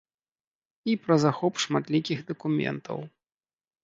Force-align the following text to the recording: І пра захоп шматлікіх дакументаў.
І 0.93 0.95
пра 1.03 1.17
захоп 1.23 1.53
шматлікіх 1.63 2.23
дакументаў. 2.31 2.99